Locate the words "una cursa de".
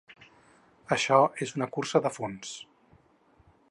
1.59-2.15